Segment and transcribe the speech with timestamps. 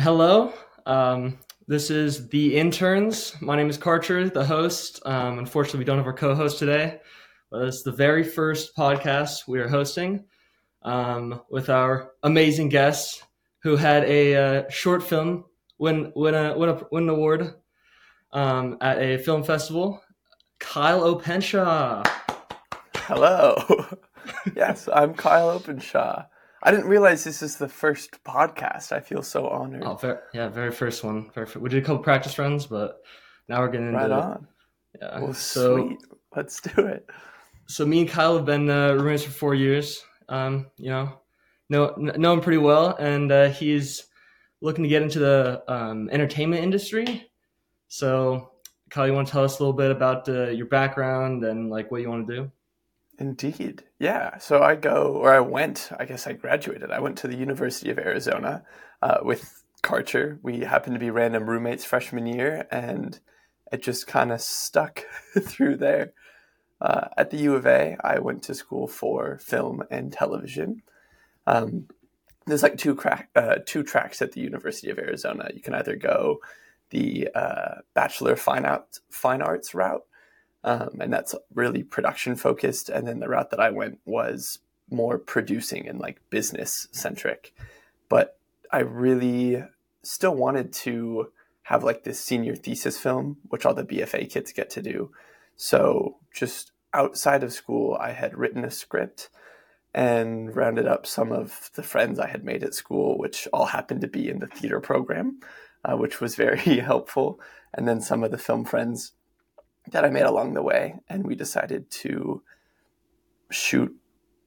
[0.00, 0.54] Hello.
[0.86, 1.38] Um,
[1.68, 3.34] this is the interns.
[3.42, 5.00] My name is Karcher, the host.
[5.04, 7.00] Um, unfortunately, we don't have our co-host today,
[7.50, 10.24] but it's the very first podcast we are hosting
[10.80, 13.24] um, with our amazing guest
[13.62, 15.44] who had a uh, short film
[15.78, 17.54] win win a win, a, win an award
[18.32, 20.02] um, at a film festival.
[20.58, 22.02] Kyle Openshaw.
[22.96, 23.56] Hello.
[24.56, 26.24] yes, I'm Kyle Openshaw.
[26.62, 28.92] I didn't realize this is the first podcast.
[28.92, 29.82] I feel so honored.
[29.84, 31.28] Oh, very, yeah, very first one.
[31.34, 31.56] Very first.
[31.56, 33.00] We did a couple practice runs, but
[33.48, 34.12] now we're getting into right it.
[34.12, 34.48] on.
[35.00, 35.20] Yeah.
[35.20, 35.98] Well, so, sweet.
[36.36, 37.08] Let's do it.
[37.66, 40.04] so me and Kyle have been uh, roommates for four years.
[40.28, 41.20] Um, you know,
[41.68, 44.06] know know him pretty well, and uh, he's
[44.60, 47.28] looking to get into the um, entertainment industry.
[47.88, 48.52] So,
[48.88, 51.90] Kyle, you want to tell us a little bit about uh, your background and like
[51.90, 52.52] what you want to do?
[53.22, 53.84] Indeed.
[54.00, 54.38] Yeah.
[54.38, 56.90] So I go, or I went, I guess I graduated.
[56.90, 58.64] I went to the University of Arizona
[59.00, 60.40] uh, with Karcher.
[60.42, 63.20] We happened to be random roommates freshman year, and
[63.70, 65.04] it just kind of stuck
[65.40, 66.14] through there.
[66.80, 70.82] Uh, at the U of A, I went to school for film and television.
[71.46, 71.86] Um,
[72.48, 75.48] there's like two, crack, uh, two tracks at the University of Arizona.
[75.54, 76.38] You can either go
[76.90, 80.02] the uh, Bachelor of Fine, Art, Fine Arts route,
[80.64, 82.88] um, and that's really production focused.
[82.88, 84.60] And then the route that I went was
[84.90, 87.54] more producing and like business centric.
[88.08, 88.38] But
[88.70, 89.64] I really
[90.02, 91.32] still wanted to
[91.64, 95.10] have like this senior thesis film, which all the BFA kids get to do.
[95.56, 99.30] So just outside of school, I had written a script
[99.94, 104.00] and rounded up some of the friends I had made at school, which all happened
[104.02, 105.40] to be in the theater program,
[105.84, 107.40] uh, which was very helpful.
[107.74, 109.12] And then some of the film friends
[109.90, 112.42] that I made along the way, and we decided to
[113.50, 113.94] shoot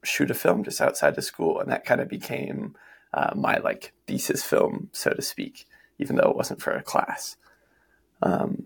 [0.04, 2.76] shoot a film just outside of school, and that kind of became
[3.14, 5.66] uh, my like thesis film, so to speak,
[6.00, 7.38] even though it wasn't for a class.
[8.22, 8.66] Um,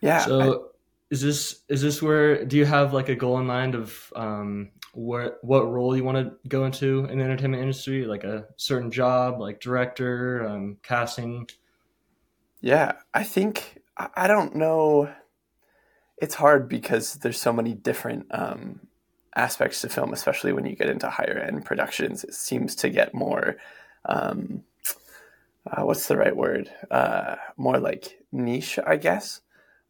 [0.00, 0.18] yeah.
[0.18, 0.68] So I-
[1.10, 4.70] is this is this where do you have like a goal in mind of um
[4.94, 8.06] what what role you want to go into in the entertainment industry?
[8.06, 11.48] Like a certain job, like director, um, casting?
[12.60, 15.12] Yeah, I think I I don't know.
[16.22, 18.78] It's hard because there's so many different um,
[19.34, 22.22] aspects to film, especially when you get into higher end productions.
[22.22, 23.56] It seems to get more.
[24.04, 24.62] Um,
[25.68, 26.70] uh, what's the right word?
[26.92, 29.40] Uh, more like niche, I guess.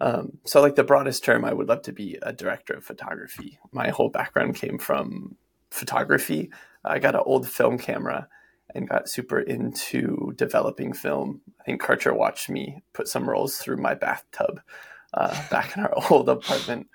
[0.01, 3.59] Um, so, like the broadest term, I would love to be a director of photography.
[3.71, 5.37] My whole background came from
[5.71, 6.51] photography.
[6.83, 8.27] I got an old film camera
[8.75, 11.43] and got super into developing film.
[11.61, 14.63] I think Karcher watched me put some rolls through my bathtub
[15.15, 16.89] uh, back in our old apartment.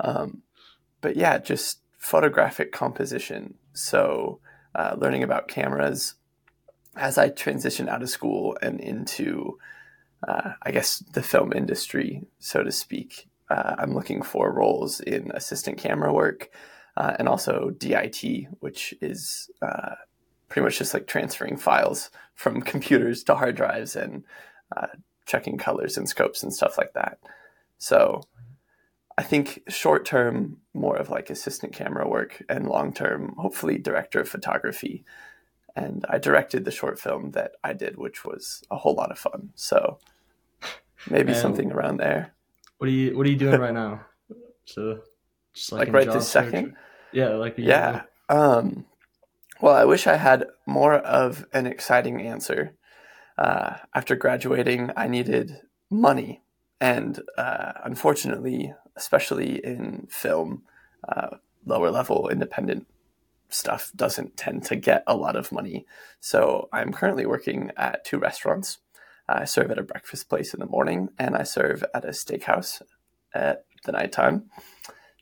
[0.00, 0.42] Um,
[1.00, 3.54] but yeah, just photographic composition.
[3.72, 4.40] So
[4.74, 6.14] uh, learning about cameras
[6.96, 9.58] as I transition out of school and into,
[10.26, 13.28] uh, I guess, the film industry, so to speak.
[13.50, 16.50] Uh, I'm looking for roles in assistant camera work
[16.96, 19.94] uh, and also DIT, which is uh,
[20.48, 24.24] pretty much just like transferring files from computers to hard drives and
[24.76, 24.88] uh,
[25.26, 27.18] checking colors and scopes and stuff like that.
[27.78, 28.22] So
[29.18, 34.20] I think short term, more of like assistant camera work, and long term, hopefully director
[34.20, 35.04] of photography.
[35.74, 39.18] And I directed the short film that I did, which was a whole lot of
[39.18, 39.50] fun.
[39.54, 39.98] So
[41.10, 42.32] maybe And- something around there.
[42.78, 44.04] What are you What are you doing right now?
[44.64, 45.00] So
[45.54, 46.44] just Like in right this search?
[46.46, 46.76] second?
[47.12, 48.02] Yeah, like Yeah.
[48.28, 48.84] Um,
[49.60, 52.74] well, I wish I had more of an exciting answer.
[53.38, 55.60] Uh, after graduating, I needed
[55.90, 56.42] money.
[56.80, 60.62] And uh, unfortunately, especially in film,
[61.08, 62.86] uh, lower level independent
[63.48, 65.86] stuff doesn't tend to get a lot of money.
[66.20, 68.78] So I'm currently working at two restaurants.
[69.28, 72.82] I serve at a breakfast place in the morning, and I serve at a steakhouse
[73.34, 74.50] at the nighttime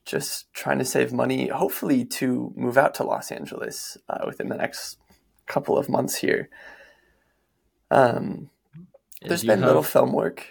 [0.05, 4.57] just trying to save money, hopefully to move out to Los Angeles uh, within the
[4.57, 4.99] next
[5.47, 6.49] couple of months here.
[7.91, 8.51] Um,
[9.23, 10.47] there's been little film work.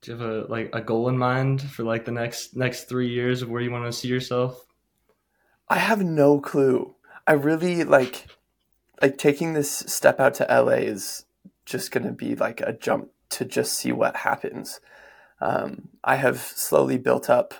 [0.00, 3.08] Do you have a like a goal in mind for like the next next three
[3.08, 4.66] years of where you want to see yourself?
[5.68, 6.94] I have no clue.
[7.26, 8.26] I really like
[9.02, 11.24] like taking this step out to LA is
[11.66, 14.80] just going to be like a jump to just see what happens.
[15.40, 17.54] Um, I have slowly built up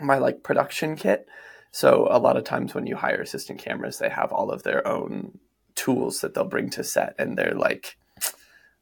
[0.00, 1.26] my like production kit.
[1.70, 4.86] So a lot of times when you hire assistant cameras, they have all of their
[4.86, 5.38] own
[5.74, 7.96] tools that they'll bring to set, and they're like,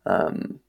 [0.05, 0.61] um,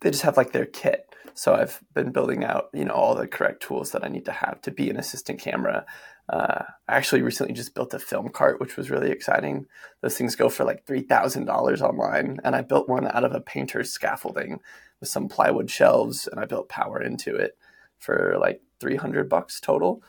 [0.00, 1.14] they just have like their kit.
[1.34, 4.32] So I've been building out, you know, all the correct tools that I need to
[4.32, 5.84] have to be an assistant camera.
[6.28, 9.66] Uh, I actually recently just built a film cart, which was really exciting.
[10.00, 13.32] Those things go for like three thousand dollars online, and I built one out of
[13.32, 14.60] a painter's scaffolding
[14.98, 17.56] with some plywood shelves, and I built power into it
[17.98, 20.02] for like three hundred bucks total.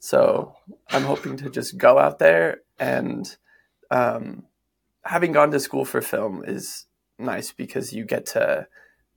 [0.00, 0.54] So
[0.90, 3.36] I'm hoping to just go out there and
[3.90, 4.44] um,
[5.04, 6.86] having gone to school for film is
[7.18, 8.66] nice because you get to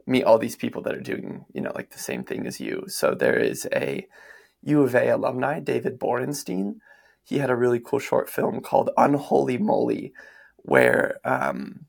[0.07, 2.85] meet all these people that are doing you know like the same thing as you.
[2.87, 4.07] So there is a
[4.63, 6.77] U of A alumni, David Borenstein.
[7.23, 10.13] He had a really cool short film called Unholy Moly,
[10.57, 11.85] where um,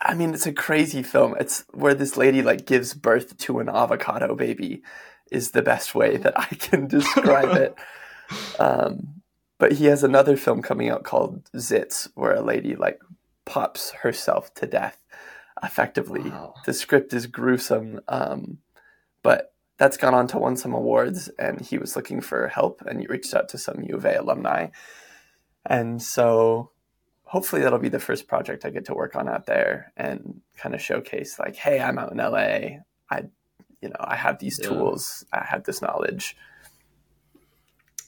[0.00, 1.34] I mean it's a crazy film.
[1.40, 4.82] It's where this lady like gives birth to an avocado baby
[5.30, 7.74] is the best way that I can describe it.
[8.58, 9.22] Um,
[9.58, 13.00] but he has another film coming out called Zits, where a lady like
[13.44, 14.98] pops herself to death
[15.62, 16.28] effectively.
[16.30, 16.54] Wow.
[16.66, 18.58] The script is gruesome, um,
[19.22, 23.00] but that's gone on to win some awards, and he was looking for help, and
[23.00, 24.68] he reached out to some U of A alumni,
[25.66, 26.70] and so
[27.24, 30.74] hopefully that'll be the first project I get to work on out there and kind
[30.74, 32.80] of showcase like, hey, I'm out in LA.
[33.08, 33.26] I,
[33.80, 34.68] you know, I have these Yeah.
[34.68, 35.24] tools.
[35.32, 36.36] I have this knowledge.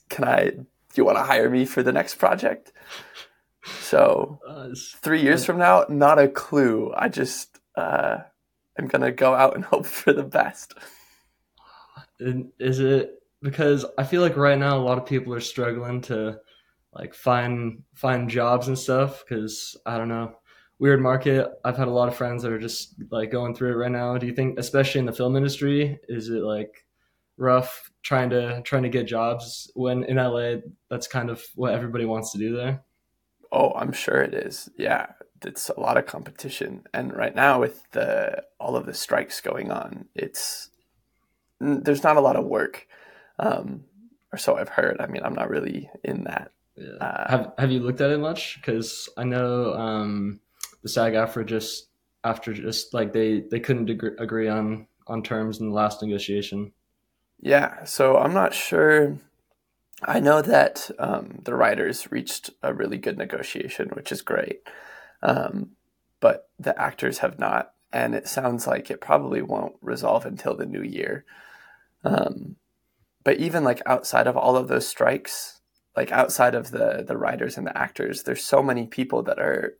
[0.09, 0.49] Can I?
[0.49, 0.65] Do
[1.01, 2.73] you want to hire me for the next project?
[3.65, 4.39] So
[5.01, 6.93] three years from now, not a clue.
[6.95, 8.17] I just uh,
[8.77, 10.73] am gonna go out and hope for the best.
[12.19, 16.01] And is it because I feel like right now a lot of people are struggling
[16.03, 16.39] to
[16.93, 20.35] like find find jobs and stuff because I don't know
[20.83, 21.49] weird market.
[21.63, 24.17] I've had a lot of friends that are just like going through it right now.
[24.17, 26.85] Do you think, especially in the film industry, is it like
[27.37, 30.55] rough trying to trying to get jobs when in LA?
[30.89, 32.83] That's kind of what everybody wants to do there.
[33.53, 34.69] Oh, I'm sure it is.
[34.77, 35.11] Yeah,
[35.43, 39.71] it's a lot of competition, and right now with the all of the strikes going
[39.71, 40.69] on, it's
[41.59, 42.87] there's not a lot of work,
[43.37, 43.83] um,
[44.31, 44.99] or so I've heard.
[44.99, 46.51] I mean, I'm not really in that.
[46.75, 46.95] Yeah.
[46.99, 48.55] Uh, have Have you looked at it much?
[48.55, 50.39] Because I know um,
[50.81, 51.89] the SAG-AFTRA just
[52.23, 56.71] after just like they they couldn't agree, agree on on terms in the last negotiation.
[57.39, 59.17] Yeah, so I'm not sure.
[60.05, 64.61] I know that um, the writers reached a really good negotiation, which is great,
[65.21, 65.71] um,
[66.19, 70.65] but the actors have not, and it sounds like it probably won't resolve until the
[70.65, 71.25] new year.
[72.03, 72.57] Um,
[73.23, 75.61] but even like outside of all of those strikes,
[75.95, 79.77] like outside of the the writers and the actors, there's so many people that are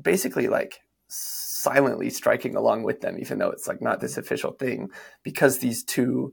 [0.00, 4.88] basically like silently striking along with them, even though it's like not this official thing,
[5.22, 6.32] because these two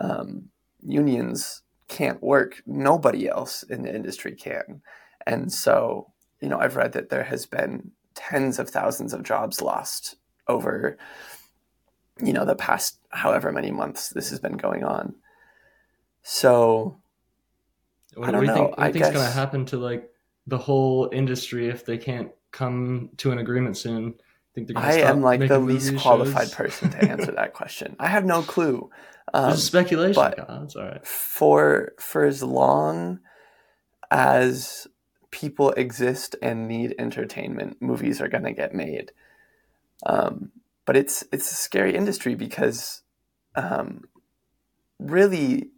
[0.00, 0.50] um,
[0.82, 2.62] unions can't work.
[2.66, 4.82] Nobody else in the industry can,
[5.26, 9.60] and so you know I've read that there has been tens of thousands of jobs
[9.62, 10.16] lost
[10.48, 10.96] over
[12.22, 15.14] you know the past however many months this has been going on.
[16.22, 16.98] So
[18.14, 18.70] What, I don't do you think?
[18.70, 18.74] know.
[18.74, 20.10] What do you I think's gonna happen to like
[20.46, 24.14] the whole industry if they can't come to an agreement soon?
[24.56, 26.54] Think they're I am like the least qualified shows?
[26.54, 27.94] person to answer that question.
[28.00, 28.90] I have no clue.
[29.32, 30.14] Um, This is speculation.
[30.20, 31.06] but- God, all right.
[31.06, 33.20] for for as long
[34.10, 34.86] as
[35.30, 39.12] people exist and need entertainment, movies are going to get made.
[40.04, 40.52] Um,
[40.86, 43.02] but it's it's a scary industry because
[43.56, 44.04] um,
[44.98, 45.70] really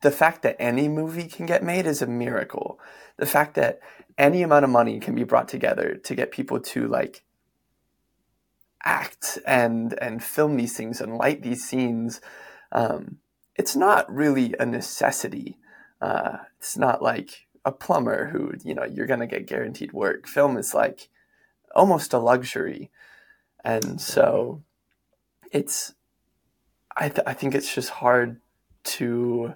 [0.00, 2.78] the fact that any movie can get made is a miracle.
[3.18, 3.80] The fact that
[4.16, 7.22] any amount of money can be brought together to get people to like
[8.84, 12.20] act and and film these things and light these scenes
[12.72, 13.18] um,
[13.54, 15.58] it's not really a necessity.
[16.00, 20.26] Uh, it's not like a plumber who you know you're going to get guaranteed work.
[20.26, 21.08] Film is like
[21.74, 22.90] almost a luxury,
[23.64, 24.62] and so
[25.52, 25.94] it's.
[26.96, 28.40] I th- I think it's just hard
[28.84, 29.54] to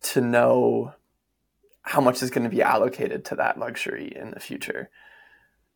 [0.00, 0.92] to know
[1.82, 4.90] how much is going to be allocated to that luxury in the future.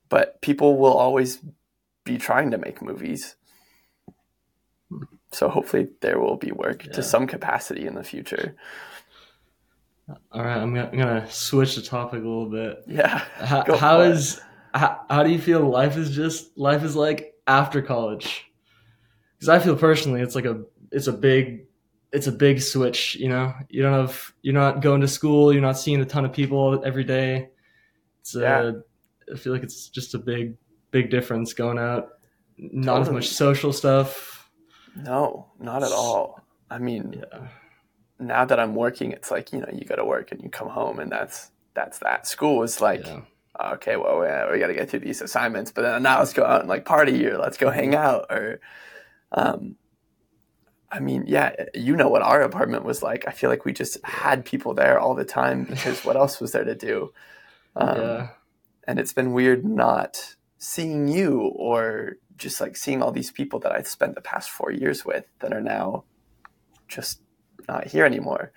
[0.08, 1.40] But people will always
[2.04, 3.36] be trying to make movies.
[5.32, 6.92] So hopefully there will be work Yeah.
[6.92, 8.54] to some capacity in the future.
[10.30, 12.82] All right, I'm gonna, I'm gonna switch the topic a little bit.
[12.86, 13.18] Yeah.
[13.36, 14.40] How, how is
[14.74, 18.50] how, how do you feel life is just life is like after college?
[19.36, 21.66] Because I feel personally, it's like a it's a big
[22.12, 23.14] it's a big switch.
[23.14, 26.24] You know, you don't have you're not going to school, you're not seeing a ton
[26.26, 27.48] of people every day.
[28.20, 28.58] It's Yeah.
[28.58, 28.72] uh,
[29.32, 30.56] I feel like it's just a big
[30.92, 32.10] big difference going out.
[32.56, 34.48] Not as much social stuff.
[34.94, 36.40] No, not at all.
[36.70, 37.48] I mean, Yeah,
[38.20, 40.68] now that I'm working, it's like, you know, you go to work and you come
[40.68, 42.26] home and that's that's that.
[42.26, 43.22] School was like yeah.
[43.72, 46.44] okay, well, we, we got to get through these assignments, but then now let's go
[46.44, 48.60] out and like party or let's go hang out or,
[49.32, 49.76] um,
[50.90, 53.26] I mean, yeah, you know what our apartment was like.
[53.26, 56.52] I feel like we just had people there all the time because what else was
[56.52, 57.12] there to do?
[57.74, 58.28] Um, yeah.
[58.86, 63.72] And it's been weird not seeing you or just like seeing all these people that
[63.72, 66.04] I spent the past four years with that are now
[66.86, 67.20] just
[67.68, 68.52] not here anymore.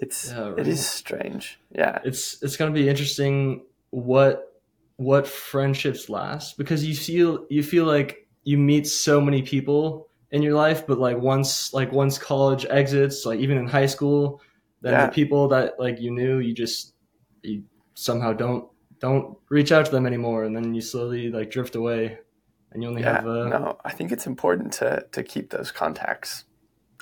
[0.00, 0.58] It's yeah, right.
[0.58, 1.60] it is strange.
[1.70, 2.00] Yeah.
[2.04, 4.60] It's it's gonna be interesting what
[4.96, 10.42] what friendships last because you feel you feel like you meet so many people in
[10.42, 14.40] your life, but like once like once college exits, like even in high school,
[14.80, 15.06] then yeah.
[15.06, 16.94] the people that like you knew, you just
[17.42, 17.62] you
[17.94, 18.71] somehow don't
[19.02, 22.18] don't reach out to them anymore, and then you slowly like drift away,
[22.70, 23.26] and you only yeah, have.
[23.26, 26.44] Uh, no, I think it's important to to keep those contacts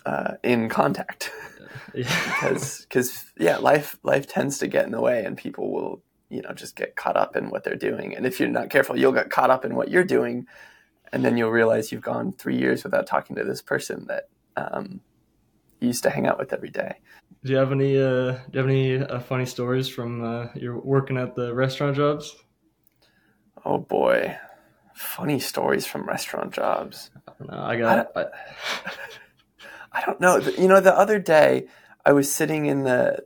[0.07, 1.31] uh, in contact,
[1.95, 2.09] yeah.
[2.25, 6.41] because because yeah, life life tends to get in the way, and people will you
[6.41, 9.13] know just get caught up in what they're doing, and if you're not careful, you'll
[9.13, 10.47] get caught up in what you're doing,
[11.13, 15.03] and then you'll realize you've gone three years without talking to this person that um,
[15.81, 16.95] you used to hang out with every day.
[17.43, 20.79] Do you have any uh, do you have any uh, funny stories from uh, your
[20.79, 22.37] working at the restaurant jobs?
[23.65, 24.37] Oh boy,
[24.95, 27.11] funny stories from restaurant jobs.
[27.27, 27.63] I don't know.
[27.63, 28.13] I got.
[28.15, 28.27] I, I,
[29.93, 30.37] I don't know.
[30.37, 31.67] You know, the other day
[32.05, 33.25] I was sitting in the.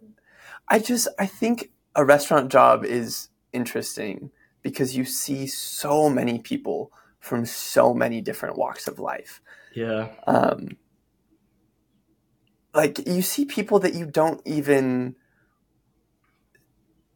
[0.69, 4.31] I just I think a restaurant job is interesting
[4.63, 9.41] because you see so many people from so many different walks of life.
[9.75, 10.09] Yeah.
[10.27, 10.77] Um,
[12.75, 15.17] like you see people that you don't even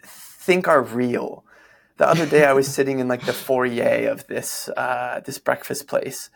[0.05, 1.45] think are real.
[1.97, 5.89] The other day I was sitting in like the foyer of this uh, this breakfast
[5.89, 6.31] place,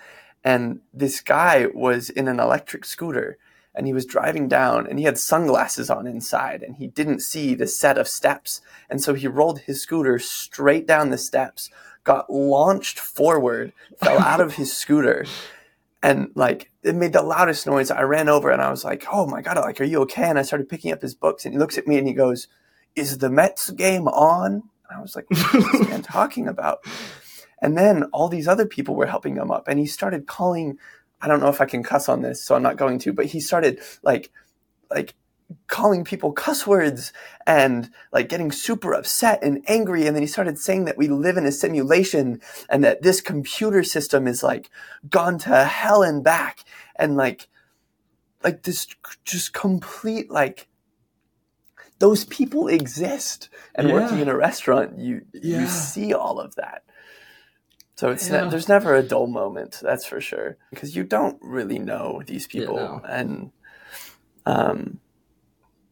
[0.45, 3.39] and this guy was in an electric scooter
[3.75, 7.55] and he was driving down and he had sunglasses on inside and he didn't see
[7.55, 8.61] the set of steps
[8.91, 11.71] and so he rolled his scooter straight down the steps
[12.05, 15.25] got launched forward fell out of his scooter
[16.03, 17.91] and like it made the loudest noise.
[17.91, 19.57] I ran over and I was like, "Oh my god!
[19.59, 21.87] Like, are you okay?" And I started picking up his books, and he looks at
[21.87, 22.49] me and he goes,
[22.97, 26.81] "Is the Mets game on?" And I was like, "What is this man talking about?"
[27.61, 30.79] And then all these other people were helping him up, and he started calling.
[31.21, 33.13] I don't know if I can cuss on this, so I'm not going to.
[33.13, 34.33] But he started like,
[34.91, 35.15] like
[35.67, 37.13] calling people cuss words
[37.47, 40.07] and like getting super upset and angry.
[40.07, 43.83] And then he started saying that we live in a simulation and that this computer
[43.83, 44.71] system is like
[45.09, 46.61] gone to hell and back.
[46.97, 47.49] And like,
[48.45, 48.87] like this
[49.25, 50.69] just complete, like,
[51.99, 53.49] those people exist.
[53.75, 53.95] And yeah.
[53.95, 55.61] working in a restaurant, you, yeah.
[55.61, 56.83] you see all of that.
[57.95, 58.45] So it's yeah.
[58.45, 62.49] ne- there's never a dull moment, that's for sure, because you don't really know these
[62.49, 63.03] people, no.
[63.09, 63.53] and
[64.45, 64.99] um,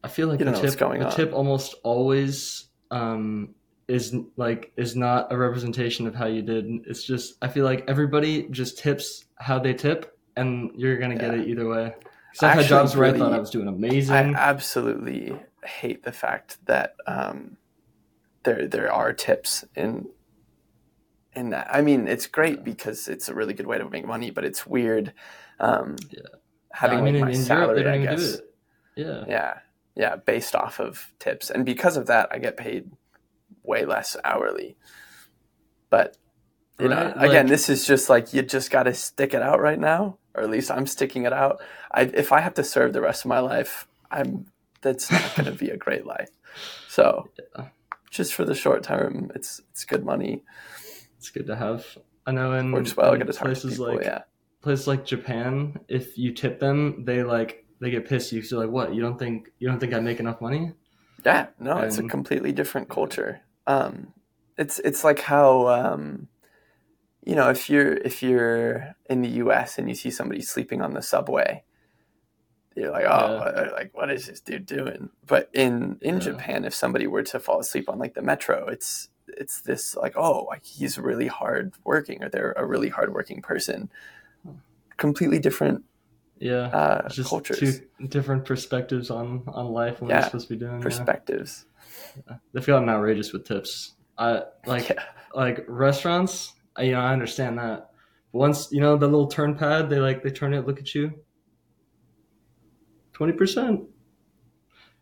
[0.02, 3.54] I feel like the tip, the tip almost always um,
[3.86, 6.66] is like is not a representation of how you did.
[6.86, 11.20] It's just I feel like everybody just tips how they tip, and you're gonna yeah.
[11.20, 11.94] get it either way.
[12.32, 14.14] Because I've had jobs where really, I thought I was doing amazing.
[14.14, 17.58] I absolutely hate the fact that um,
[18.44, 20.08] there there are tips in
[21.34, 21.68] in that.
[21.70, 24.66] I mean, it's great because it's a really good way to make money, but it's
[24.66, 25.12] weird
[25.58, 26.20] um, yeah.
[26.72, 27.82] having I mean, like my in salary.
[27.82, 28.38] Europe, I guess.
[28.96, 29.58] Yeah, yeah
[29.94, 31.50] yeah, based off of tips.
[31.50, 32.90] And because of that, I get paid
[33.62, 34.76] way less hourly.
[35.90, 36.16] But
[36.78, 37.14] you right?
[37.16, 40.18] know, again, this is just like you just got to stick it out right now,
[40.34, 41.60] or at least I'm sticking it out.
[41.90, 44.46] I, if I have to serve the rest of my life, I'm
[44.80, 46.30] that's not going to be a great life.
[46.88, 47.66] So, yeah.
[48.10, 50.42] just for the short term, it's it's good money.
[51.18, 51.84] It's good to have.
[52.26, 54.22] I know in, Works well, in places people, like yeah.
[54.62, 58.32] places like Japan, if you tip them, they like they get pissed.
[58.32, 58.94] You so like, what?
[58.94, 60.72] You don't think you don't think I make enough money?
[61.24, 63.40] Yeah, no, and, it's a completely different culture.
[63.66, 64.12] Um,
[64.56, 66.28] it's it's like how um,
[67.24, 69.78] you know if you're if you're in the U.S.
[69.78, 71.64] and you see somebody sleeping on the subway,
[72.76, 73.70] you're like, oh, yeah.
[73.72, 75.10] like what is this dude doing?
[75.26, 76.20] But in in yeah.
[76.20, 80.14] Japan, if somebody were to fall asleep on like the metro, it's it's this like,
[80.16, 83.90] oh, like he's really hard working, or they're a really hard working person.
[84.96, 85.84] Completely different
[86.40, 87.58] yeah, uh, just cultures.
[87.58, 90.80] two different perspectives on on life and what yeah, you're supposed to be doing.
[90.80, 91.66] Perspectives.
[92.26, 92.36] Yeah.
[92.52, 93.94] They've gotten outrageous with tips.
[94.16, 95.02] I like yeah.
[95.34, 96.54] like restaurants.
[96.76, 97.90] I, you know, I understand that.
[98.32, 100.94] But once you know the little turn pad, they like they turn it, look at
[100.94, 101.12] you.
[103.12, 103.82] Twenty percent,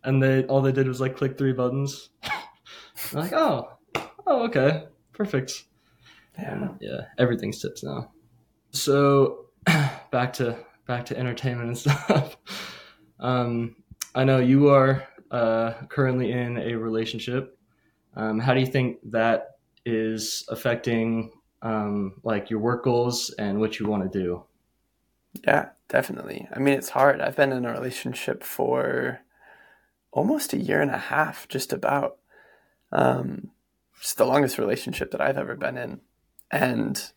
[0.02, 2.11] and they all they did was like click three buttons.
[3.12, 3.78] like, oh,
[4.26, 5.64] oh, okay, perfect.
[6.37, 8.11] Yeah, yeah, everything's tips now.
[8.73, 9.47] So
[10.11, 11.78] back to back to entertainment and
[12.09, 12.37] stuff.
[13.21, 13.76] um,
[14.16, 17.57] I know you are uh, currently in a relationship.
[18.16, 21.30] Um, how do you think that is affecting
[21.62, 24.42] um, like your work goals and what you want to do?
[25.45, 26.49] Yeah, definitely.
[26.52, 27.21] I mean, it's hard.
[27.21, 29.21] I've been in a relationship for
[30.11, 32.16] almost a year and a half, just about.
[32.90, 33.50] Um,
[34.00, 36.00] it's the longest relationship that I've ever been in,
[36.50, 37.12] and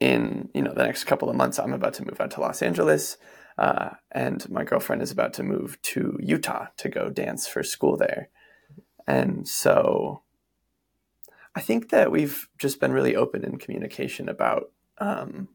[0.00, 2.62] in you know the next couple of months, I'm about to move out to Los
[2.62, 3.16] Angeles,
[3.56, 7.96] uh, and my girlfriend is about to move to Utah to go dance for school
[7.96, 8.28] there,
[9.06, 10.22] and so
[11.54, 15.48] I think that we've just been really open in communication about um,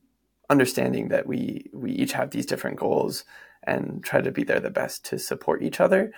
[0.49, 3.23] understanding that we we each have these different goals
[3.63, 6.11] and try to be there the best to support each other.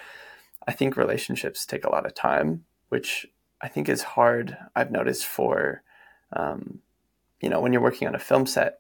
[0.68, 3.28] I think relationships take a lot of time, which
[3.62, 4.58] I think is hard.
[4.76, 5.84] I've noticed for,
[6.36, 6.80] um,
[7.46, 8.80] you know, when you're working on a film set,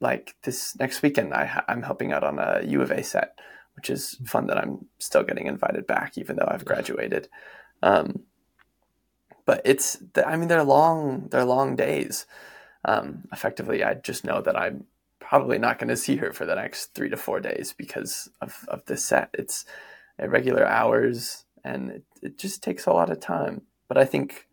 [0.00, 3.38] like this next weekend, I, am helping out on a U of A set,
[3.76, 7.28] which is fun that I'm still getting invited back, even though I've graduated.
[7.84, 8.24] Um,
[9.46, 12.26] but it's I mean they're long they're long days.
[12.84, 14.86] Um, effectively, I just know that I'm
[15.20, 18.64] probably not going to see her for the next three to four days because of
[18.66, 19.30] of this set.
[19.34, 19.64] It's
[20.18, 23.62] irregular hours and it, it just takes a lot of time.
[23.86, 24.48] But I think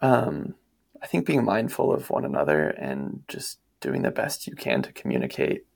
[0.00, 0.54] um,
[1.02, 4.92] I think being mindful of one another and just doing the best you can to
[4.92, 5.66] communicate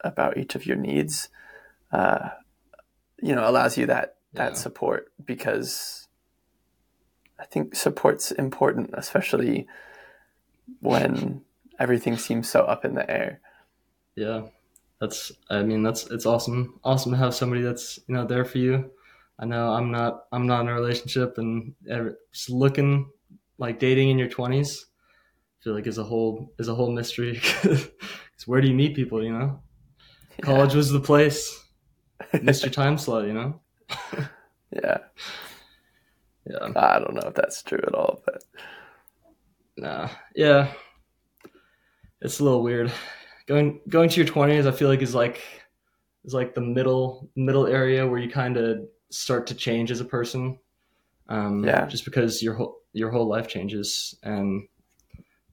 [0.00, 1.28] about each of your needs,
[1.92, 2.30] uh,
[3.20, 4.58] you know, allows you that that yeah.
[4.58, 6.08] support because
[7.38, 9.66] I think support's important, especially
[10.80, 11.42] when
[11.78, 13.40] everything seems so up in the air.
[14.14, 14.42] Yeah,
[15.00, 15.32] that's.
[15.50, 16.78] I mean, that's it's awesome.
[16.84, 18.90] Awesome to have somebody that's you know there for you.
[19.38, 20.24] I know I'm not.
[20.32, 21.74] I'm not in a relationship, and
[22.32, 23.10] just looking
[23.58, 24.86] like dating in your twenties.
[25.60, 27.40] I feel like is a whole is a whole mystery.
[28.36, 29.24] Because where do you meet people?
[29.24, 29.60] You know,
[30.38, 30.44] yeah.
[30.44, 31.64] college was the place.
[32.42, 33.26] Missed your time slot.
[33.26, 33.60] You know.
[34.70, 34.98] yeah.
[36.48, 36.68] Yeah.
[36.76, 38.44] I don't know if that's true at all, but
[39.76, 40.10] nah.
[40.34, 40.70] Yeah.
[42.20, 42.92] It's a little weird.
[43.46, 45.42] Going going to your twenties, I feel like is like
[46.24, 50.04] is like the middle middle area where you kind of start to change as a
[50.04, 50.58] person.
[51.28, 51.86] Um, yeah.
[51.86, 54.68] Just because your whole your whole life changes, and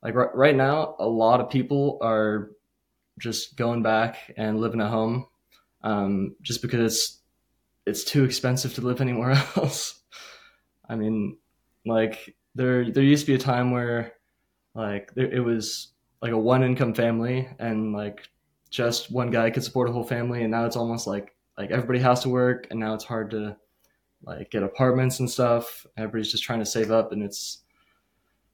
[0.01, 2.51] like right, right now, a lot of people are
[3.19, 5.27] just going back and living at home,
[5.83, 7.21] um, just because it's
[7.85, 10.01] it's too expensive to live anywhere else.
[10.87, 11.37] I mean,
[11.85, 14.13] like there there used to be a time where
[14.75, 15.89] like there, it was
[16.21, 18.29] like a one income family and like
[18.69, 21.99] just one guy could support a whole family and now it's almost like like everybody
[21.99, 23.55] has to work and now it's hard to
[24.23, 27.59] like get apartments and stuff everybody's just trying to save up and it's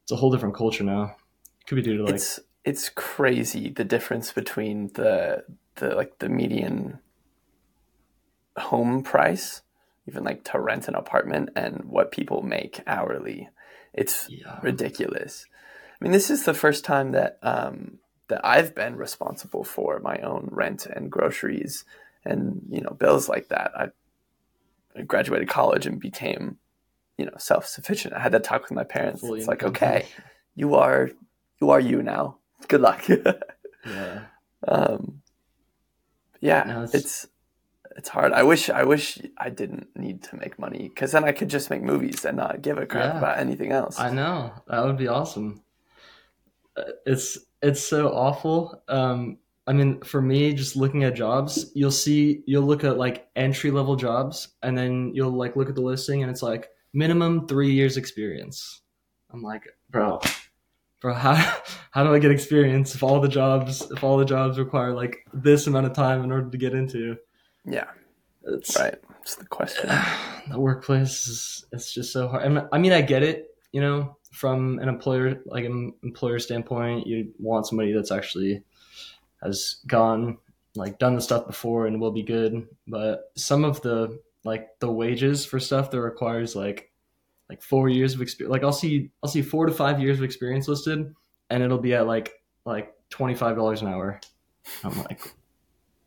[0.03, 1.15] it's a whole different culture now
[1.61, 5.43] it could be due to like it's it's crazy the difference between the
[5.75, 6.99] the like the median
[8.57, 9.61] home price
[10.09, 13.49] even like to rent an apartment and what people make hourly.
[13.93, 14.59] It's yeah.
[14.61, 15.45] ridiculous.
[15.99, 20.17] I mean, this is the first time that um, that I've been responsible for my
[20.17, 21.85] own rent and groceries
[22.25, 23.71] and you know bills like that.
[23.75, 23.89] I, I
[25.07, 26.57] graduated college and became
[27.17, 28.13] you know self sufficient.
[28.13, 29.21] I had that talk with my parents.
[29.21, 30.05] Fully it's like, okay,
[30.55, 31.11] you are
[31.61, 32.37] you are you now.
[32.67, 33.07] Good luck.
[33.85, 34.21] yeah.
[34.67, 35.21] Um,
[36.41, 37.27] yeah, no, it's, it's
[37.97, 38.31] it's hard.
[38.31, 41.69] I wish I wish I didn't need to make money because then I could just
[41.69, 43.99] make movies and not give a crap yeah, about anything else.
[43.99, 45.61] I know that would be awesome.
[46.77, 48.81] Uh, it's it's so awful.
[48.87, 53.27] Um, I mean, for me, just looking at jobs, you'll see you'll look at like
[53.35, 57.47] entry level jobs, and then you'll like look at the listing, and it's like minimum
[57.47, 58.81] three years experience.
[59.31, 60.21] I'm like, bro,
[61.01, 61.35] bro, how
[61.91, 65.17] how do I get experience if all the jobs if all the jobs require like
[65.35, 67.15] this amount of time in order to get into?
[67.63, 67.85] Yeah.
[68.45, 68.95] It's right.
[69.21, 69.89] It's the question.
[70.49, 72.67] The workplace is it's just so hard.
[72.71, 77.31] I mean, I get it, you know, from an employer like an employer standpoint, you
[77.37, 78.63] want somebody that's actually
[79.41, 80.37] has gone
[80.75, 82.67] like done the stuff before and will be good.
[82.87, 86.91] But some of the like the wages for stuff that requires like
[87.49, 90.23] like four years of experience like I'll see I'll see four to five years of
[90.23, 91.13] experience listed
[91.49, 92.33] and it'll be at like
[92.65, 94.19] like twenty five dollars an hour.
[94.83, 95.33] I'm like,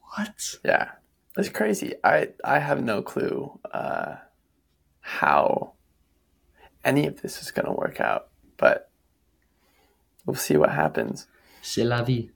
[0.01, 0.57] what?
[0.65, 0.91] Yeah.
[1.37, 1.95] It's crazy.
[2.05, 4.17] I I have no clue uh,
[5.01, 5.73] how
[6.85, 8.91] any of this is going to work out, but
[10.27, 11.27] we'll see what happens.
[11.63, 12.31] C'est la vie.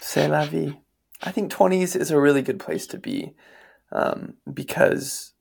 [0.00, 0.78] C'est la vie.
[1.22, 3.34] I think twenties is a really good place to be
[3.92, 5.32] um, because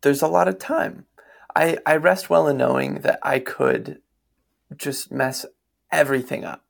[0.00, 1.06] there's a lot of time.
[1.54, 4.00] I I rest well in knowing that I could
[4.76, 5.44] just mess
[5.92, 6.64] everything up,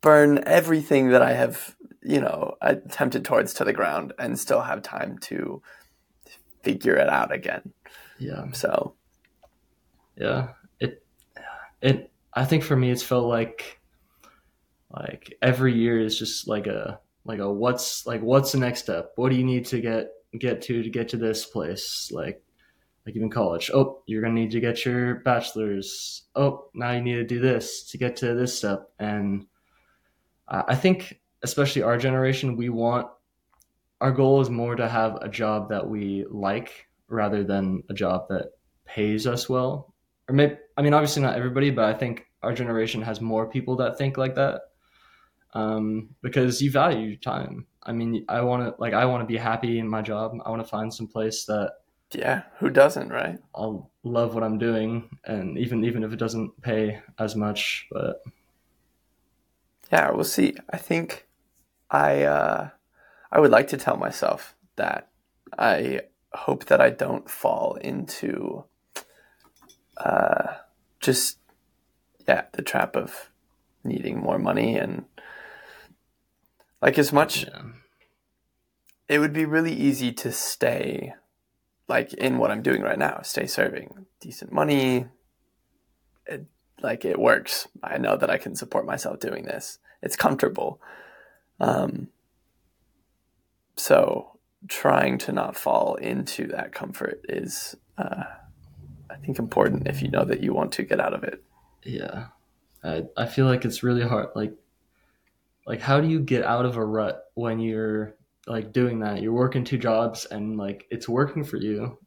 [0.00, 4.82] burn everything that I have you know, attempted towards to the ground and still have
[4.82, 5.62] time to
[6.62, 7.72] figure it out again.
[8.18, 8.44] Yeah.
[8.52, 8.94] So
[10.16, 10.50] Yeah.
[10.78, 11.02] It
[11.80, 13.80] it I think for me it's felt like
[14.96, 19.12] like every year is just like a like a what's like what's the next step?
[19.16, 22.10] What do you need to get get to to get to this place?
[22.12, 22.42] Like
[23.06, 23.70] like even college.
[23.72, 26.22] Oh, you're gonna need to get your bachelor's.
[26.34, 28.90] Oh, now you need to do this to get to this step.
[28.98, 29.46] And
[30.48, 33.08] I think especially our generation, we want
[34.00, 38.26] our goal is more to have a job that we like rather than a job
[38.28, 38.50] that
[38.84, 39.94] pays us well.
[40.28, 43.76] Or maybe I mean obviously not everybody, but I think our generation has more people
[43.76, 44.60] that think like that.
[45.54, 47.66] Um, because you value time.
[47.82, 50.32] I mean, I want to like I want to be happy in my job.
[50.44, 51.74] I want to find some place that
[52.12, 53.38] yeah, who doesn't, right?
[53.54, 58.22] I'll love what I'm doing, and even even if it doesn't pay as much, but
[59.92, 60.54] yeah, we'll see.
[60.70, 61.26] I think
[61.90, 62.70] I uh,
[63.30, 65.08] I would like to tell myself that
[65.58, 68.64] I hope that I don't fall into
[69.96, 70.54] uh,
[71.00, 71.38] just
[72.26, 73.30] yeah the trap of
[73.82, 75.04] needing more money and
[76.84, 77.44] like as much.
[77.44, 77.62] Yeah.
[79.08, 81.14] It would be really easy to stay
[81.88, 85.06] like in what I'm doing right now, stay serving decent money.
[86.26, 86.46] It,
[86.82, 87.68] like it works.
[87.82, 89.78] I know that I can support myself doing this.
[90.02, 90.80] It's comfortable.
[91.58, 92.08] Um,
[93.76, 98.24] so trying to not fall into that comfort is, uh,
[99.10, 101.42] I think, important if you know that you want to get out of it.
[101.82, 102.26] Yeah,
[102.82, 104.28] I I feel like it's really hard.
[104.34, 104.54] Like,
[105.66, 109.22] like how do you get out of a rut when you're like doing that?
[109.22, 111.98] You're working two jobs and like it's working for you,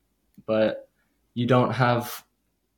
[0.46, 0.90] but
[1.34, 2.24] you don't have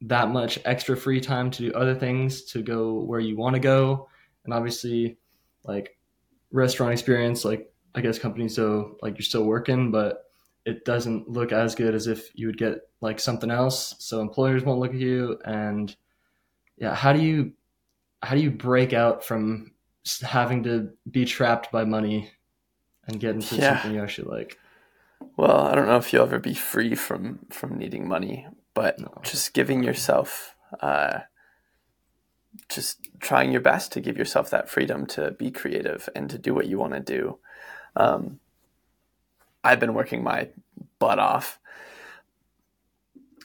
[0.02, 3.60] that much extra free time to do other things to go where you want to
[3.60, 4.08] go.
[4.46, 5.18] And obviously
[5.64, 5.98] like
[6.52, 10.30] restaurant experience like i guess companies so like you're still working but
[10.66, 13.96] it doesn't look as good as if you would get like something else.
[14.00, 15.40] So employers won't look at you.
[15.46, 15.96] And
[16.78, 17.54] yeah how do you
[18.22, 19.72] how do you break out from
[20.22, 22.32] having to be trapped by money
[23.08, 23.76] and get into yeah.
[23.76, 24.58] something you actually like
[25.38, 29.12] well i don't know if you'll ever be free from from needing money but no.
[29.24, 31.20] just giving yourself uh,
[32.68, 36.54] just trying your best to give yourself that freedom to be creative and to do
[36.54, 37.38] what you want to do.
[37.96, 38.40] Um,
[39.64, 40.50] I've been working my
[41.00, 41.60] butt off,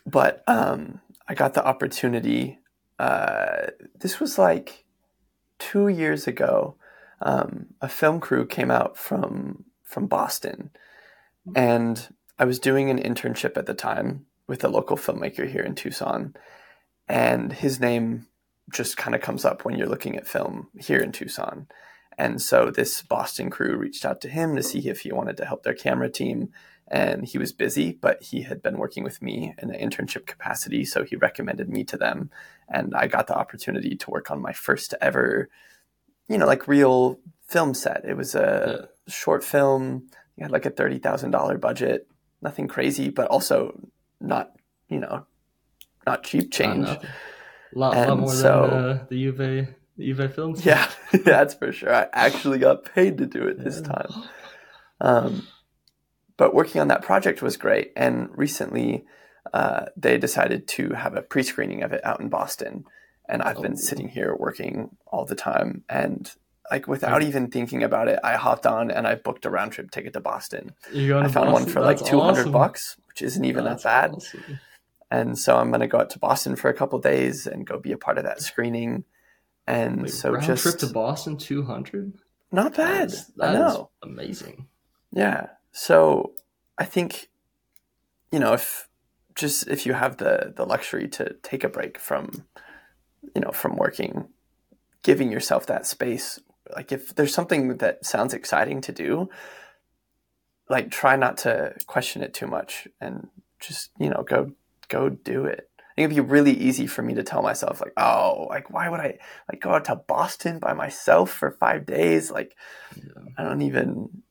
[0.06, 2.58] but um, I got the opportunity.
[2.98, 4.83] Uh, this was like
[5.70, 6.76] two years ago.
[7.22, 10.70] Um, a film crew came out from from Boston,
[11.54, 15.74] and I was doing an internship at the time with a local filmmaker here in
[15.74, 16.34] Tucson,
[17.08, 18.26] and his name
[18.72, 21.66] just kind of comes up when you're looking at film here in Tucson.
[22.16, 25.44] And so this Boston crew reached out to him to see if he wanted to
[25.44, 26.50] help their camera team.
[26.88, 30.84] And he was busy, but he had been working with me in an internship capacity.
[30.84, 32.30] So he recommended me to them.
[32.68, 35.48] And I got the opportunity to work on my first ever,
[36.28, 38.04] you know, like real film set.
[38.04, 39.12] It was a yeah.
[39.12, 40.08] short film.
[40.36, 42.06] It had like a $30,000 budget.
[42.42, 43.78] Nothing crazy, but also
[44.20, 44.52] not,
[44.88, 45.26] you know,
[46.06, 46.86] not cheap change.
[46.86, 50.64] Not a lot, lot more so, than uh, the Juve the Juve films.
[50.64, 51.94] Yeah, that's for sure.
[51.94, 54.10] I actually got paid to do it this time.
[55.00, 55.46] Um,
[56.36, 57.92] but working on that project was great.
[57.96, 59.04] And recently,
[59.52, 62.84] uh, they decided to have a pre-screening of it out in Boston.
[63.28, 63.62] And I've oh.
[63.62, 66.30] been sitting here working all the time, and
[66.70, 69.90] like without even thinking about it, I hopped on and I booked a round trip
[69.90, 70.72] ticket to Boston.
[70.92, 71.52] I found Boston?
[71.52, 72.52] one for That's like two hundred awesome.
[72.52, 74.16] bucks, which isn't even That's that bad.
[74.16, 74.60] Awesome.
[75.10, 77.78] And so I'm going to go out to Boston for a couple days and go
[77.78, 79.04] be a part of that screening.
[79.66, 82.12] And Wait, so round just trip to Boston, two hundred.
[82.50, 83.10] Not bad.
[83.10, 83.90] That, is, that I know.
[84.02, 84.66] amazing.
[85.12, 85.48] Yeah.
[85.74, 86.34] So
[86.78, 87.28] I think,
[88.30, 88.88] you know, if
[89.34, 92.46] just if you have the the luxury to take a break from,
[93.34, 94.28] you know, from working,
[95.02, 96.38] giving yourself that space.
[96.74, 99.28] Like if there's something that sounds exciting to do,
[100.70, 104.52] like try not to question it too much and just you know go
[104.88, 105.68] go do it.
[105.76, 108.88] I think it'd be really easy for me to tell myself like, oh, like why
[108.88, 109.18] would I
[109.50, 112.30] like go out to Boston by myself for five days?
[112.30, 112.56] Like,
[112.96, 113.32] yeah.
[113.36, 114.22] I don't even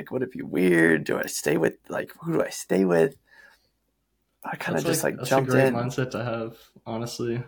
[0.00, 0.10] like.
[0.10, 1.04] Would it be weird?
[1.04, 3.16] Do I stay with like who do I stay with?
[4.44, 5.74] I kind of just like, like jumped a great in.
[5.74, 7.42] Mindset to have, honestly.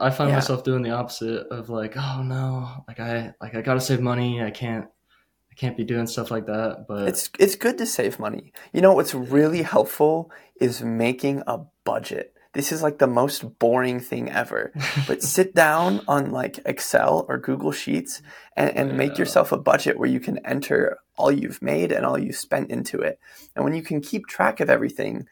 [0.00, 0.36] I find yeah.
[0.36, 4.42] myself doing the opposite of like, oh no, like I like I gotta save money.
[4.42, 4.86] I can't
[5.50, 6.86] I can't be doing stuff like that.
[6.88, 8.52] But it's it's good to save money.
[8.72, 12.33] You know what's really helpful is making a budget.
[12.54, 14.72] This is like the most boring thing ever.
[15.06, 18.22] but sit down on like Excel or Google Sheets
[18.56, 18.96] and, and yeah.
[18.96, 22.70] make yourself a budget where you can enter all you've made and all you spent
[22.70, 23.18] into it.
[23.54, 25.26] And when you can keep track of everything,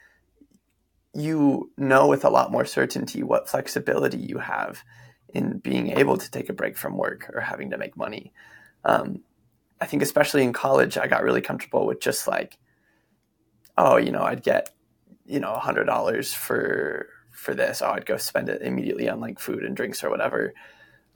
[1.14, 4.82] you know with a lot more certainty what flexibility you have
[5.34, 8.32] in being able to take a break from work or having to make money.
[8.84, 9.20] Um,
[9.80, 12.58] I think especially in college, I got really comfortable with just like,
[13.76, 14.70] oh, you know, I'd get,
[15.32, 17.80] you know, a hundred dollars for for this.
[17.80, 20.52] Oh, I'd go spend it immediately on like food and drinks or whatever.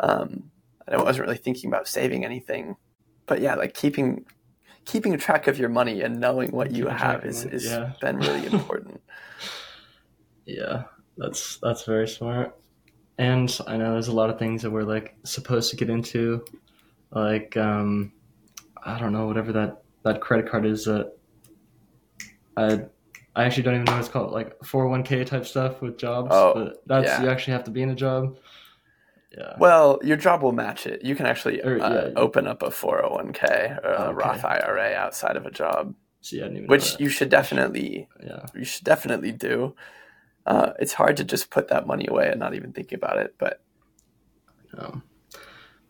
[0.00, 0.50] Um,
[0.86, 2.76] and I wasn't really thinking about saving anything.
[3.26, 4.24] But yeah, like keeping
[4.86, 7.92] keeping track of your money and knowing what you have is, is yeah.
[8.00, 9.02] been really important.
[10.46, 10.84] yeah,
[11.18, 12.56] that's that's very smart.
[13.18, 16.42] And I know there's a lot of things that we're like supposed to get into,
[17.10, 18.12] like um,
[18.82, 21.12] I don't know whatever that that credit card is that
[22.56, 22.86] I
[23.36, 26.30] I actually don't even know what it's called, like 401k type stuff with jobs.
[26.32, 27.22] Oh, but that's yeah.
[27.22, 28.38] you actually have to be in a job.
[29.36, 29.54] Yeah.
[29.58, 31.04] Well, your job will match it.
[31.04, 34.14] You can actually or, uh, yeah, open up a 401k or a.
[34.14, 35.94] Roth IRA outside of a job.
[36.22, 38.46] See, which you should definitely yeah.
[38.54, 39.76] you should definitely do.
[40.46, 43.34] Uh, it's hard to just put that money away and not even think about it,
[43.38, 43.60] but
[44.78, 45.02] um,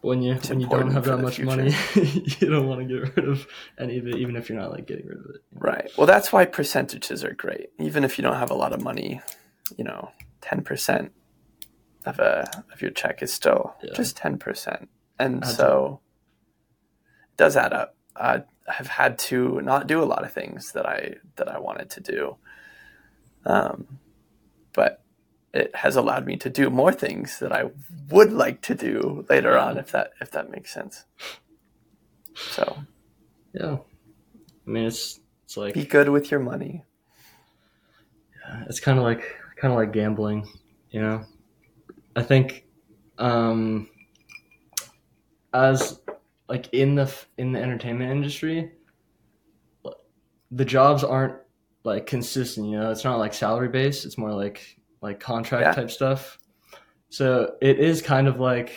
[0.07, 3.29] when you when you don't have that much money, you don't want to get rid
[3.29, 5.43] of any of it, even if you're not like getting rid of it.
[5.53, 5.91] Right.
[5.99, 7.71] Well, that's why percentages are great.
[7.81, 9.21] Even if you don't have a lot of money,
[9.77, 11.11] you know, ten percent
[12.05, 13.93] of a of your check is still yeah.
[13.95, 14.89] just ten percent,
[15.19, 16.01] and I'd so
[17.33, 17.97] it does add up.
[18.15, 21.91] I have had to not do a lot of things that I that I wanted
[21.91, 22.37] to do,
[23.45, 23.99] um,
[24.73, 25.03] but
[25.57, 27.71] it has allowed me to do more things that I
[28.11, 31.05] would like to do later on, if that if that makes sense.
[32.35, 32.77] So,
[33.55, 33.79] yeah,
[34.67, 36.85] I mean, it's it's like be good with your money.
[38.45, 39.23] Yeah, it's kind of like
[39.57, 40.47] kind of like gambling,
[40.91, 41.25] you know.
[42.15, 42.65] I think,
[43.19, 43.89] um,
[45.53, 46.01] as
[46.49, 48.73] like in the in the entertainment industry,
[50.51, 51.37] the jobs aren't
[51.85, 52.69] like consistent.
[52.69, 54.05] You know, it's not like salary based.
[54.05, 55.73] It's more like like contract yeah.
[55.73, 56.39] type stuff.
[57.09, 58.73] So it is kind of like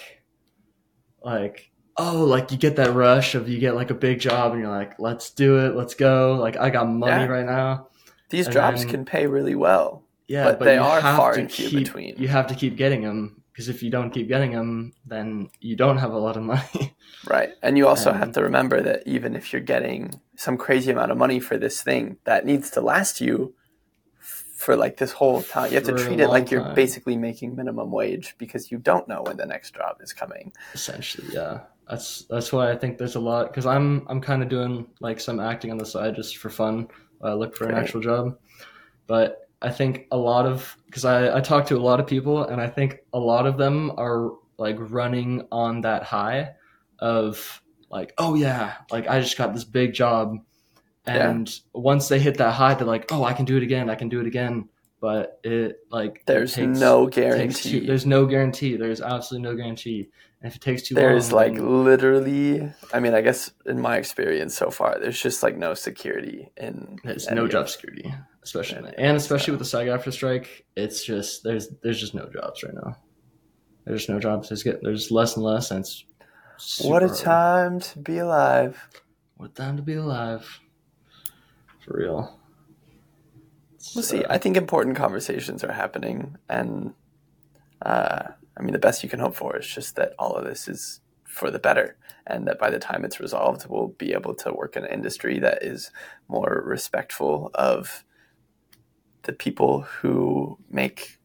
[1.22, 4.62] like oh like you get that rush of you get like a big job and
[4.62, 7.26] you're like let's do it let's go like I got money yeah.
[7.26, 7.88] right now.
[8.30, 10.06] These and jobs then, can pay really well.
[10.28, 12.16] Yeah, but, but they are far and few between.
[12.18, 15.76] You have to keep getting them because if you don't keep getting them, then you
[15.76, 16.96] don't have a lot of money.
[17.28, 21.12] Right, and you also have to remember that even if you're getting some crazy amount
[21.12, 23.56] of money for this thing, that needs to last you
[24.60, 25.70] for like this whole time.
[25.70, 29.22] You have to treat it like you're basically making minimum wage because you don't know
[29.22, 30.52] when the next job is coming.
[30.74, 31.62] Essentially, yeah.
[31.90, 35.22] That's that's why I think there's a lot because I'm I'm kind of doing like
[35.22, 36.90] some acting on the side just for fun.
[37.22, 38.38] I look for an actual job,
[39.08, 42.44] but I think a lot of because I I talk to a lot of people
[42.44, 46.56] and I think a lot of them are like running on that high
[47.00, 50.36] of like oh yeah like I just got this big job
[51.18, 51.60] and yeah.
[51.74, 53.90] once they hit that high, they're like, "Oh, I can do it again.
[53.90, 54.70] I can do it again."
[55.02, 57.80] But it like there's it takes, no guarantee.
[57.80, 58.76] Too, there's no guarantee.
[58.76, 60.10] There's absolutely no guarantee.
[60.42, 62.74] And if it takes too there's long, there's like then, literally.
[62.94, 67.00] I mean, I guess in my experience so far, there's just like no security in.
[67.04, 70.66] There's no job security, especially and especially with the SAG-AFTRA strike.
[70.76, 72.98] It's just there's there's just no jobs right now.
[73.86, 74.50] There's no jobs.
[74.50, 77.20] There's get there's less and less, and it's what a hard.
[77.20, 78.90] time to be alive.
[79.38, 80.60] What time to be alive
[81.90, 82.40] for real.
[83.96, 84.24] We'll see.
[84.30, 86.94] I think important conversations are happening, and
[87.82, 88.24] uh,
[88.58, 91.00] I mean, the best you can hope for is just that all of this is
[91.24, 91.98] for the better,
[92.28, 95.40] and that by the time it's resolved, we'll be able to work in an industry
[95.40, 95.92] that is
[96.28, 98.04] more respectful of
[99.24, 101.18] the people who make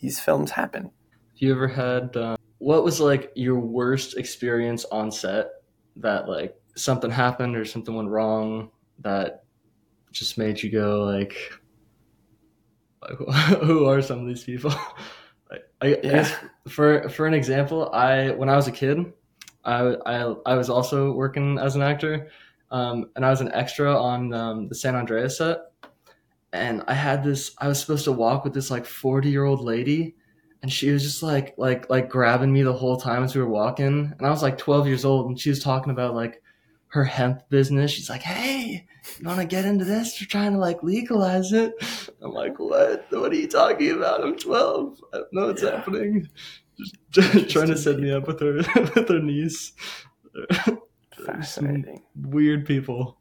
[0.00, 0.84] these films happen.
[0.84, 0.92] Have
[1.36, 5.50] you ever had uh, what was like your worst experience on set
[5.96, 9.41] that like something happened or something went wrong that
[10.12, 11.36] just made you go like,
[13.62, 14.72] who are some of these people?
[15.50, 15.96] I, I yeah.
[16.02, 16.34] guess
[16.68, 19.12] for for an example, I when I was a kid,
[19.64, 22.30] I I, I was also working as an actor,
[22.70, 25.58] um, and I was an extra on um, the San Andreas set,
[26.52, 27.54] and I had this.
[27.58, 30.14] I was supposed to walk with this like forty year old lady,
[30.62, 33.48] and she was just like like like grabbing me the whole time as we were
[33.48, 36.42] walking, and I was like twelve years old, and she was talking about like
[36.88, 37.90] her hemp business.
[37.90, 38.86] She's like, "Hey,
[39.18, 40.20] you want to get into this?
[40.20, 41.74] You're trying to like legalize it."
[42.22, 43.06] I'm like, "What?
[43.10, 44.22] What are you talking about?
[44.22, 45.00] I'm 12.
[45.12, 45.76] I don't know what's yeah.
[45.76, 46.28] happening."
[47.10, 48.54] Just, trying to set me up with her
[48.94, 49.72] with her niece.
[51.26, 52.02] Fascinating.
[52.16, 53.18] weird people.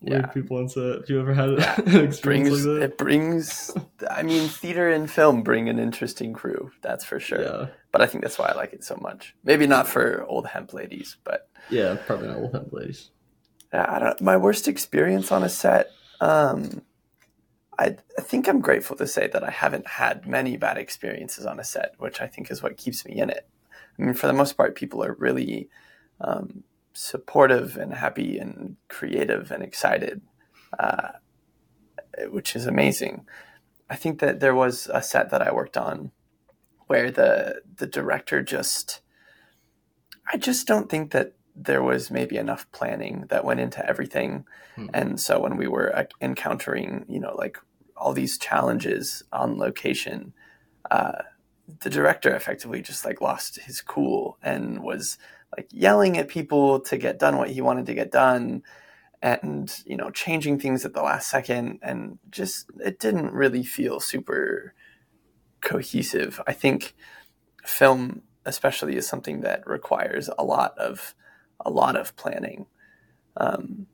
[0.00, 0.28] Weird yeah.
[0.28, 1.00] people on set.
[1.00, 1.80] Have you ever had yeah.
[1.86, 2.82] an experience brings, like that?
[2.84, 3.76] It brings.
[4.10, 6.70] I mean, theater and film bring an interesting crew.
[6.82, 7.42] That's for sure.
[7.42, 7.66] Yeah.
[7.90, 9.34] But I think that's why I like it so much.
[9.42, 13.10] Maybe not for old hemp ladies, but yeah, probably not old hemp ladies.
[13.72, 14.20] I don't.
[14.20, 15.90] My worst experience on a set.
[16.20, 16.82] Um,
[17.78, 21.60] I, I think I'm grateful to say that I haven't had many bad experiences on
[21.60, 23.48] a set, which I think is what keeps me in it.
[23.98, 25.68] I mean, for the most part, people are really
[26.20, 30.22] um, supportive and happy and creative and excited,
[30.78, 31.10] uh,
[32.28, 33.26] which is amazing.
[33.88, 36.10] I think that there was a set that I worked on
[36.88, 39.00] where the the director just
[40.30, 44.44] I just don't think that there was maybe enough planning that went into everything.
[44.76, 44.86] Hmm.
[44.94, 47.58] And so when we were uh, encountering, you know, like
[47.96, 50.32] all these challenges on location,
[50.90, 51.22] uh,
[51.80, 55.18] the director effectively just like lost his cool and was
[55.56, 58.62] like yelling at people to get done what he wanted to get done
[59.20, 64.00] and you know changing things at the last second and just it didn't really feel
[64.00, 64.74] super
[65.60, 66.94] cohesive i think
[67.64, 71.14] film especially is something that requires a lot of
[71.64, 72.66] a lot of planning.
[73.36, 73.86] Um,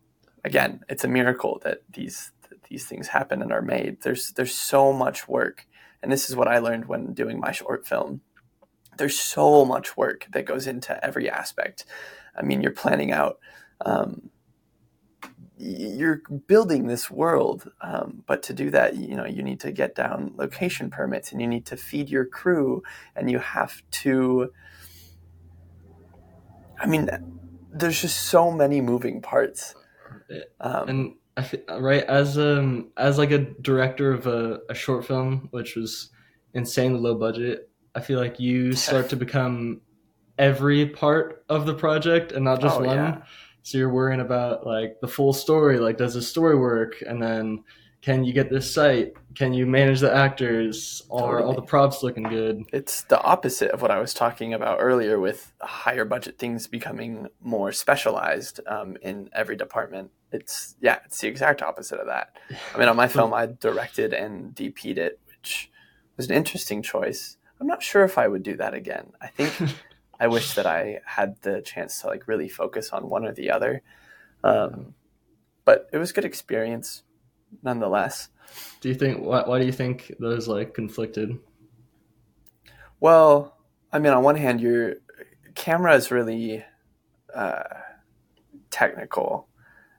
[0.45, 4.03] again it's a miracle that these that these things happen and are made.
[4.03, 5.67] There's there's so much work
[6.03, 8.21] and this is what i learned when doing my short film.
[8.99, 11.85] There's so much work that goes into every aspect.
[12.37, 13.39] I mean you're planning out
[13.85, 14.31] um,
[15.57, 19.95] you're building this world um, but to do that you know you need to get
[19.95, 22.83] down location permits and you need to feed your crew
[23.15, 24.51] and you have to
[26.81, 27.09] i mean
[27.75, 29.75] there's just so many moving parts.
[30.61, 35.49] Um, and I, right as um as like a director of a, a short film
[35.51, 36.11] which was
[36.55, 39.81] insanely low budget i feel like you start to become
[40.39, 42.97] every part of the project and not just oh, one.
[42.97, 43.23] yeah.
[43.63, 47.65] So you're worrying about like the full story, like does the story work, and then
[48.05, 49.15] can you get this site?
[49.35, 51.01] Can you manage the actors?
[51.11, 52.63] Are all the props looking good?
[52.71, 57.29] It's the opposite of what I was talking about earlier with higher budget things becoming
[57.41, 60.11] more specialized um, in every department.
[60.33, 62.37] It's yeah, it's the exact opposite of that.
[62.75, 65.71] I mean, on my film, I directed and DP'd it, which
[66.19, 67.39] was an interesting choice.
[67.59, 69.13] I'm not sure if I would do that again.
[69.23, 69.55] I think
[70.21, 73.51] I wish that I had the chance to like really focus on one or the
[73.51, 73.81] other.
[74.43, 74.93] Um,
[75.65, 77.03] but it was good experience
[77.63, 78.29] nonetheless.
[78.81, 81.39] Do you think why, why do you think those like conflicted?
[83.01, 83.57] Well,
[83.93, 84.95] I mean, on one hand, your
[85.55, 86.65] camera is really
[87.35, 87.63] uh,
[88.71, 89.49] technical,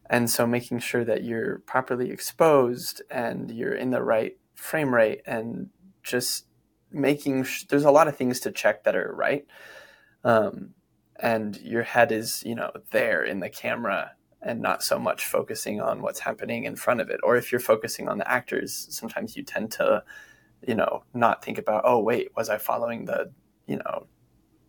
[0.10, 5.22] and so making sure that you're properly exposed and you're in the right frame rate
[5.26, 5.70] and
[6.04, 6.46] just
[6.92, 9.46] making sh- there's a lot of things to check that are right
[10.24, 10.74] um,
[11.20, 14.12] and your head is you know there in the camera
[14.46, 17.60] and not so much focusing on what's happening in front of it or if you're
[17.60, 20.04] focusing on the actors sometimes you tend to
[20.68, 23.32] you know not think about oh wait was i following the
[23.68, 24.08] you know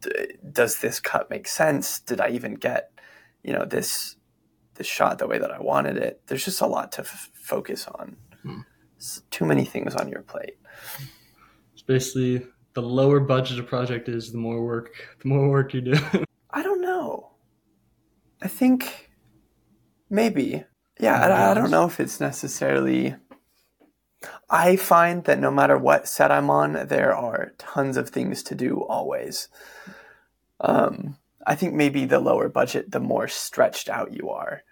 [0.00, 2.90] d- does this cut make sense did i even get
[3.44, 4.16] you know this
[4.74, 7.86] this shot the way that i wanted it there's just a lot to f- focus
[7.86, 8.60] on hmm.
[9.30, 10.56] too many things on your plate
[11.74, 15.80] it's basically the lower budget a project is, the more work the more work you
[15.80, 15.94] do.
[16.50, 17.30] I don't know.
[18.42, 19.05] I think
[20.08, 20.64] maybe.
[20.98, 23.16] Yeah, I, I don't know if it's necessarily.
[24.48, 28.54] I find that no matter what set I'm on, there are tons of things to
[28.54, 29.48] do always.
[30.60, 31.16] Um,
[31.46, 34.62] I think maybe the lower budget, the more stretched out you are.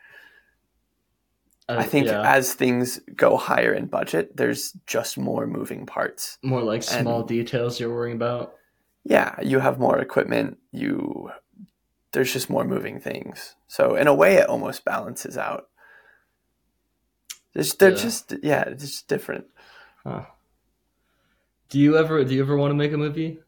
[1.68, 2.22] Uh, I think yeah.
[2.22, 6.38] as things go higher in budget, there's just more moving parts.
[6.42, 8.54] More like small and, details you're worrying about.
[9.04, 10.58] Yeah, you have more equipment.
[10.72, 11.30] You
[12.14, 13.56] there's just more moving things.
[13.68, 15.68] So in a way, it almost balances out.
[17.52, 17.96] They're yeah.
[17.96, 19.46] just yeah, it's just different.
[20.04, 20.24] Huh.
[21.68, 23.38] Do you ever do you ever want to make a movie?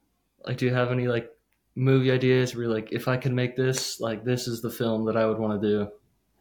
[0.44, 1.30] Like, do you have any like
[1.74, 5.06] movie ideas where you're like, if I could make this, like this is the film
[5.06, 5.88] that I would want to do?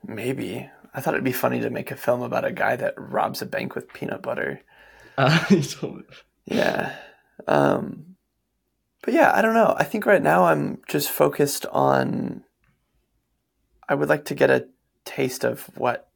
[0.05, 3.41] Maybe I thought it'd be funny to make a film about a guy that robs
[3.41, 4.61] a bank with peanut butter.
[5.17, 5.45] Uh,
[6.43, 6.93] yeah.
[7.47, 8.14] Um,
[9.05, 9.75] but yeah, I don't know.
[9.77, 12.43] I think right now I'm just focused on.
[13.87, 14.67] I would like to get a
[15.05, 16.09] taste of what,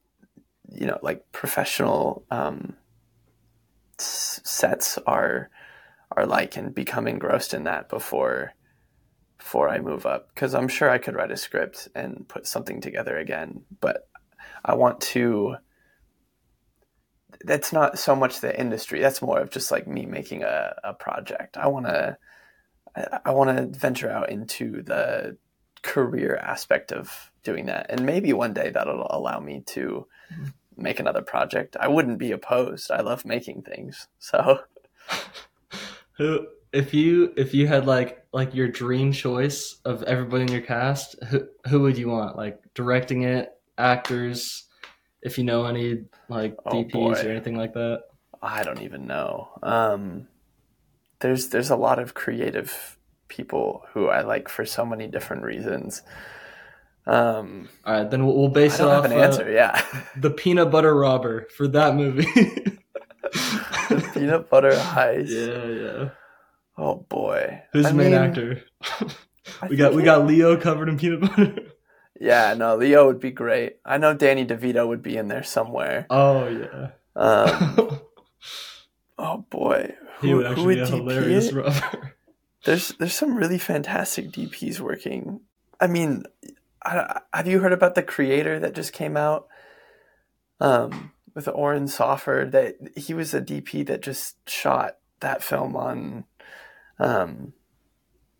[0.68, 2.74] you know, like professional um,
[3.96, 5.50] sets are
[6.16, 8.54] are like, and become engrossed in that before
[9.38, 10.34] before I move up.
[10.34, 14.08] Because I'm sure I could write a script and put something together again, but
[14.64, 15.58] I want to.
[17.44, 19.00] That's not so much the industry.
[19.00, 21.56] That's more of just like me making a, a project.
[21.56, 22.18] I want to.
[23.24, 25.36] I want to venture out into the
[25.82, 30.44] career aspect of doing that, and maybe one day that'll allow me to mm-hmm.
[30.76, 31.76] make another project.
[31.78, 32.90] I wouldn't be opposed.
[32.90, 34.08] I love making things.
[34.18, 34.60] So,
[36.12, 40.60] who if you if you had like like your dream choice of everybody in your
[40.60, 42.36] cast, who who would you want?
[42.36, 44.64] Like directing it, actors,
[45.22, 47.12] if you know any like oh, DPs boy.
[47.12, 48.02] or anything like that.
[48.42, 49.50] I don't even know.
[49.62, 50.28] Um,
[51.20, 52.98] there's there's a lot of creative
[53.28, 56.02] people who I like for so many different reasons.
[57.06, 59.50] Um, All right, then we'll, we'll base I it off have an uh, answer.
[59.50, 59.82] Yeah,
[60.16, 62.26] the peanut butter robber for that movie.
[64.14, 65.28] peanut butter heist.
[65.30, 66.10] yeah, yeah.
[66.76, 68.62] Oh boy, Who's I the main mean, actor?
[69.68, 71.54] We got we got Leo covered in peanut butter.
[72.18, 73.76] Yeah, no, Leo would be great.
[73.84, 76.06] I know Danny DeVito would be in there somewhere.
[76.08, 76.90] oh yeah.
[77.16, 78.00] Um,
[79.18, 81.74] oh boy, he would actually be a hilarious it?
[82.64, 85.40] There's there's some really fantastic DPs working.
[85.80, 86.24] I mean,
[86.84, 89.48] I, have you heard about the creator that just came out?
[90.60, 96.24] Um, with Oren Soffer, that he was a DP that just shot that film on,
[96.98, 97.54] um,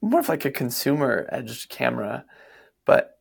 [0.02, 2.24] more of like a consumer edged camera,
[2.84, 3.18] but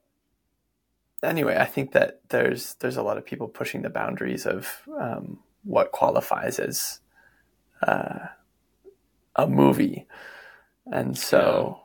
[1.23, 5.39] anyway, I think that there's there's a lot of people pushing the boundaries of um,
[5.63, 6.99] what qualifies as
[7.85, 8.27] uh,
[9.43, 10.05] a movie,
[10.85, 11.79] and so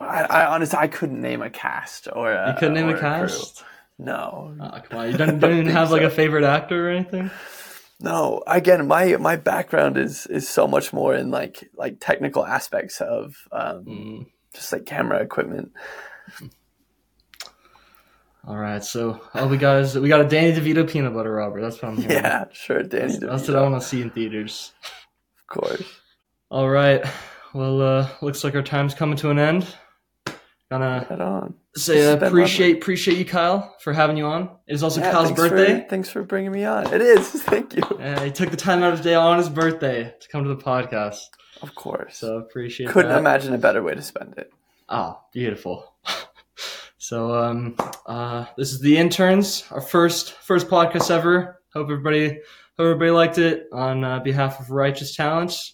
[0.00, 3.00] I, I honestly I couldn't name a cast or a, You couldn't name a crew.
[3.00, 3.64] cast?
[3.98, 7.30] No, Oh, come on, you don't, don't even have like a favorite actor or anything.
[8.00, 8.42] no.
[8.46, 13.36] Again, my my background is is so much more in like like technical aspects of
[13.52, 14.26] um, Mm.
[14.52, 15.72] just like camera equipment.
[18.46, 21.62] All right, so all we got is we got a Danny DeVito peanut butter robber.
[21.62, 22.10] That's what I'm hearing.
[22.22, 23.12] Yeah, sure, Danny.
[23.12, 24.72] that's, that's what I want to see in theaters.
[25.40, 25.82] Of course.
[26.54, 27.04] All right,
[27.52, 29.66] well, uh, looks like our time's coming to an end.
[30.70, 31.54] Gonna Right on.
[31.76, 32.78] say uh, appreciate lovely.
[32.80, 34.50] appreciate you, Kyle, for having you on.
[34.68, 35.80] It is also Yeah, Kyle's thanks birthday.
[35.82, 36.94] For, thanks for bringing me on.
[36.94, 37.28] It is.
[37.42, 37.82] Thank you.
[37.82, 40.48] Uh, he took the time out of his day on his birthday to come to
[40.48, 41.18] the podcast.
[41.60, 42.16] Of course.
[42.18, 42.92] So appreciate it.
[42.92, 43.18] Couldn't that.
[43.18, 44.52] imagine a better way to spend it.
[44.88, 45.92] Ah, beautiful.
[46.98, 47.74] so um
[48.06, 51.60] uh this is the interns, our first first podcast ever.
[51.72, 55.73] Hope everybody hope everybody liked it on uh, behalf of Righteous Talents.